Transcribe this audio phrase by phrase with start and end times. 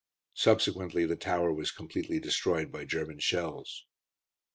[0.33, 3.85] Subsequently the tower was completely destroyed by German shells.